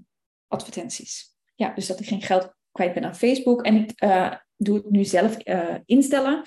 advertenties. 0.48 1.36
Ja, 1.56 1.74
dus 1.74 1.88
dat 1.88 2.00
ik 2.00 2.08
geen 2.08 2.22
geld 2.22 2.54
kwijt 2.72 2.94
ben 2.94 3.06
aan 3.06 3.16
Facebook. 3.16 3.66
En 3.66 3.76
ik 3.76 4.04
uh, 4.04 4.34
doe 4.56 4.76
het 4.76 4.90
nu 4.90 5.04
zelf 5.04 5.48
uh, 5.48 5.76
instellen. 5.86 6.44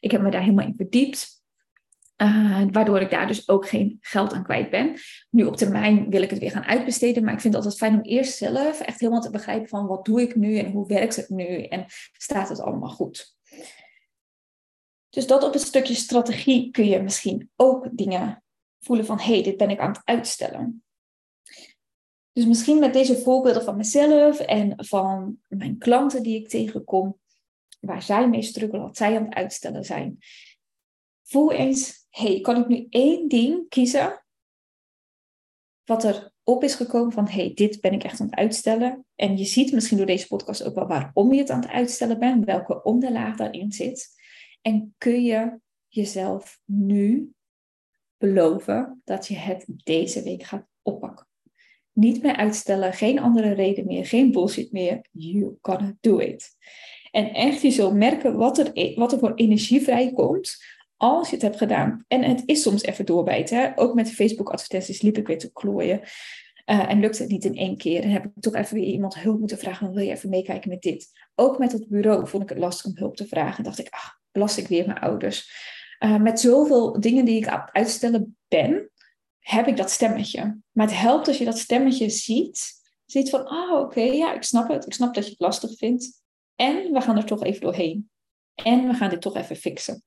Ik 0.00 0.10
heb 0.10 0.20
me 0.20 0.30
daar 0.30 0.42
helemaal 0.42 0.66
in 0.66 0.76
verdiept. 0.76 1.37
Uh, 2.22 2.62
waardoor 2.70 3.00
ik 3.00 3.10
daar 3.10 3.26
dus 3.26 3.48
ook 3.48 3.68
geen 3.68 3.98
geld 4.00 4.32
aan 4.32 4.44
kwijt 4.44 4.70
ben. 4.70 4.98
Nu 5.30 5.44
op 5.44 5.56
termijn 5.56 6.10
wil 6.10 6.22
ik 6.22 6.30
het 6.30 6.38
weer 6.38 6.50
gaan 6.50 6.64
uitbesteden, 6.64 7.24
maar 7.24 7.34
ik 7.34 7.40
vind 7.40 7.54
het 7.54 7.64
altijd 7.64 7.82
fijn 7.82 7.94
om 7.94 8.10
eerst 8.10 8.36
zelf 8.36 8.80
echt 8.80 9.00
helemaal 9.00 9.20
te 9.20 9.30
begrijpen 9.30 9.68
van 9.68 9.86
wat 9.86 10.04
doe 10.04 10.20
ik 10.20 10.36
nu 10.36 10.58
en 10.58 10.70
hoe 10.70 10.86
werkt 10.86 11.16
het 11.16 11.28
nu 11.28 11.62
en 11.62 11.84
staat 12.12 12.48
het 12.48 12.60
allemaal 12.60 12.88
goed. 12.88 13.36
Dus 15.08 15.26
dat 15.26 15.44
op 15.44 15.54
een 15.54 15.60
stukje 15.60 15.94
strategie 15.94 16.70
kun 16.70 16.86
je 16.86 17.02
misschien 17.02 17.50
ook 17.56 17.88
dingen 17.92 18.42
voelen 18.78 19.06
van 19.06 19.18
hé, 19.18 19.32
hey, 19.32 19.42
dit 19.42 19.56
ben 19.56 19.70
ik 19.70 19.78
aan 19.78 19.92
het 19.92 20.00
uitstellen. 20.04 20.82
Dus 22.32 22.46
misschien 22.46 22.78
met 22.78 22.92
deze 22.92 23.18
voorbeelden 23.18 23.62
van 23.62 23.76
mezelf 23.76 24.40
en 24.40 24.72
van 24.76 25.38
mijn 25.48 25.78
klanten 25.78 26.22
die 26.22 26.40
ik 26.40 26.48
tegenkom, 26.48 27.18
waar 27.80 28.02
zij 28.02 28.28
mee 28.28 28.42
struggelen, 28.42 28.82
wat 28.82 28.96
zij 28.96 29.16
aan 29.16 29.24
het 29.24 29.34
uitstellen 29.34 29.84
zijn. 29.84 30.18
Voel 31.28 31.52
eens 31.52 32.06
hey, 32.10 32.40
kan 32.40 32.56
ik 32.56 32.68
nu 32.68 32.86
één 32.90 33.28
ding 33.28 33.68
kiezen 33.68 34.24
wat 35.84 36.04
er 36.04 36.32
op 36.42 36.64
is 36.64 36.74
gekomen 36.74 37.12
van, 37.12 37.28
hey, 37.28 37.52
dit 37.54 37.80
ben 37.80 37.92
ik 37.92 38.04
echt 38.04 38.20
aan 38.20 38.26
het 38.26 38.38
uitstellen. 38.38 39.06
En 39.14 39.36
je 39.36 39.44
ziet 39.44 39.72
misschien 39.72 39.96
door 39.96 40.06
deze 40.06 40.26
podcast 40.26 40.64
ook 40.64 40.74
wel 40.74 40.86
waarom 40.86 41.32
je 41.32 41.40
het 41.40 41.50
aan 41.50 41.60
het 41.60 41.70
uitstellen 41.70 42.18
bent, 42.18 42.44
welke 42.44 42.82
onderlaag 42.82 43.36
daarin 43.36 43.72
zit. 43.72 44.08
En 44.62 44.94
kun 44.98 45.22
je 45.22 45.60
jezelf 45.88 46.60
nu 46.64 47.32
beloven 48.16 49.00
dat 49.04 49.26
je 49.26 49.36
het 49.36 49.64
deze 49.84 50.22
week 50.22 50.42
gaat 50.42 50.66
oppakken. 50.82 51.26
Niet 51.92 52.22
meer 52.22 52.36
uitstellen, 52.36 52.92
geen 52.92 53.18
andere 53.18 53.52
reden 53.52 53.86
meer, 53.86 54.06
geen 54.06 54.32
bullshit 54.32 54.72
meer. 54.72 55.06
You 55.10 55.56
gonna 55.60 55.96
do 56.00 56.18
it. 56.18 56.56
En 57.10 57.32
echt, 57.34 57.62
je 57.62 57.70
zult 57.70 57.94
merken 57.94 58.36
wat 58.36 58.58
er, 58.58 58.94
wat 58.94 59.12
er 59.12 59.18
voor 59.18 59.34
energie 59.34 59.82
vrijkomt 59.82 60.56
als 60.98 61.28
je 61.28 61.34
het 61.34 61.44
hebt 61.44 61.56
gedaan, 61.56 62.04
en 62.08 62.22
het 62.22 62.42
is 62.46 62.62
soms 62.62 62.82
even 62.82 63.06
doorbijten, 63.06 63.58
hè? 63.58 63.70
ook 63.74 63.94
met 63.94 64.12
Facebook-advertenties 64.12 65.02
liep 65.02 65.18
ik 65.18 65.26
weer 65.26 65.38
te 65.38 65.52
klooien. 65.52 66.00
Uh, 66.70 66.90
en 66.90 67.00
lukte 67.00 67.22
het 67.22 67.30
niet 67.30 67.44
in 67.44 67.56
één 67.56 67.76
keer. 67.76 68.02
En 68.02 68.10
heb 68.10 68.24
ik 68.24 68.30
toch 68.40 68.54
even 68.54 68.74
weer 68.74 68.84
iemand 68.84 69.18
hulp 69.18 69.38
moeten 69.38 69.58
vragen. 69.58 69.92
Wil 69.92 70.04
je 70.04 70.10
even 70.10 70.28
meekijken 70.28 70.70
met 70.70 70.82
dit? 70.82 71.10
Ook 71.34 71.58
met 71.58 71.72
het 71.72 71.88
bureau 71.88 72.28
vond 72.28 72.42
ik 72.42 72.48
het 72.48 72.58
lastig 72.58 72.86
om 72.86 72.96
hulp 72.96 73.16
te 73.16 73.26
vragen. 73.26 73.64
dacht 73.64 73.78
ik, 73.78 73.88
ach, 73.90 74.20
belast 74.32 74.58
ik 74.58 74.68
weer 74.68 74.86
mijn 74.86 74.98
ouders. 74.98 75.50
Uh, 76.04 76.16
met 76.16 76.40
zoveel 76.40 77.00
dingen 77.00 77.24
die 77.24 77.36
ik 77.36 77.48
aan 77.48 77.60
het 77.60 77.72
uitstellen 77.72 78.36
ben, 78.48 78.90
heb 79.38 79.66
ik 79.66 79.76
dat 79.76 79.90
stemmetje. 79.90 80.60
Maar 80.72 80.86
het 80.86 80.98
helpt 80.98 81.28
als 81.28 81.38
je 81.38 81.44
dat 81.44 81.58
stemmetje 81.58 82.08
ziet. 82.08 82.72
Ziet 83.06 83.30
van, 83.30 83.46
ah, 83.46 83.72
oh, 83.72 83.80
oké, 83.80 84.00
ja, 84.00 84.34
ik 84.34 84.42
snap 84.42 84.68
het. 84.68 84.86
Ik 84.86 84.92
snap 84.92 85.14
dat 85.14 85.24
je 85.24 85.30
het 85.30 85.40
lastig 85.40 85.76
vindt. 85.76 86.22
En 86.56 86.92
we 86.92 87.00
gaan 87.00 87.16
er 87.16 87.24
toch 87.24 87.44
even 87.44 87.60
doorheen. 87.60 88.10
En 88.54 88.86
we 88.86 88.94
gaan 88.94 89.10
dit 89.10 89.20
toch 89.20 89.36
even 89.36 89.56
fixen. 89.56 90.02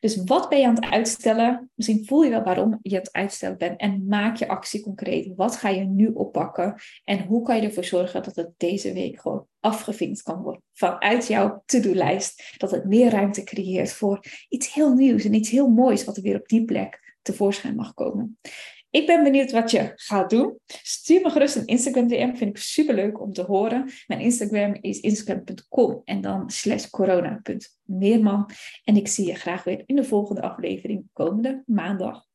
Dus 0.00 0.24
wat 0.24 0.48
ben 0.48 0.58
je 0.58 0.66
aan 0.66 0.74
het 0.74 0.90
uitstellen? 0.90 1.70
Misschien 1.74 2.06
voel 2.06 2.22
je 2.22 2.30
wel 2.30 2.42
waarom 2.42 2.78
je 2.82 2.94
het 2.94 3.12
uitstellen 3.12 3.58
bent 3.58 3.80
en 3.80 4.06
maak 4.06 4.36
je 4.36 4.48
actie 4.48 4.82
concreet. 4.82 5.32
Wat 5.36 5.56
ga 5.56 5.68
je 5.68 5.84
nu 5.84 6.06
oppakken 6.06 6.74
en 7.04 7.24
hoe 7.26 7.42
kan 7.42 7.56
je 7.56 7.62
ervoor 7.62 7.84
zorgen 7.84 8.22
dat 8.22 8.36
het 8.36 8.50
deze 8.56 8.92
week 8.92 9.20
gewoon 9.20 9.46
afgevinkt 9.60 10.22
kan 10.22 10.42
worden 10.42 10.62
vanuit 10.72 11.26
jouw 11.26 11.62
to-do-lijst? 11.66 12.54
Dat 12.56 12.70
het 12.70 12.84
meer 12.84 13.10
ruimte 13.10 13.44
creëert 13.44 13.92
voor 13.92 14.24
iets 14.48 14.74
heel 14.74 14.94
nieuws 14.94 15.24
en 15.24 15.34
iets 15.34 15.50
heel 15.50 15.68
moois 15.68 16.04
wat 16.04 16.16
er 16.16 16.22
weer 16.22 16.38
op 16.38 16.48
die 16.48 16.64
plek 16.64 17.16
tevoorschijn 17.22 17.74
mag 17.74 17.94
komen. 17.94 18.38
Ik 18.90 19.06
ben 19.06 19.22
benieuwd 19.22 19.50
wat 19.50 19.70
je 19.70 19.92
gaat 19.94 20.30
doen. 20.30 20.58
Stuur 20.66 21.20
me 21.20 21.30
gerust 21.30 21.56
een 21.56 21.66
Instagram 21.66 22.08
DM. 22.08 22.34
Vind 22.34 22.50
ik 22.50 22.56
super 22.56 22.94
leuk 22.94 23.20
om 23.20 23.32
te 23.32 23.42
horen. 23.42 23.90
Mijn 24.06 24.20
Instagram 24.20 24.76
is 24.80 25.00
instagram.com 25.00 26.02
en 26.04 26.20
dan 26.20 26.50
slash 26.50 26.86
corona.meerman. 26.88 28.50
En 28.84 28.96
ik 28.96 29.08
zie 29.08 29.26
je 29.26 29.34
graag 29.34 29.64
weer 29.64 29.82
in 29.86 29.96
de 29.96 30.04
volgende 30.04 30.42
aflevering 30.42 31.04
komende 31.12 31.62
maandag. 31.66 32.29